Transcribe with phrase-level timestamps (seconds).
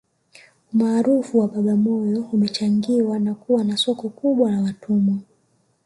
[0.73, 5.17] umaarufu wa bagamoyo umechangiwa na kuwa na soko kubwa la watumwa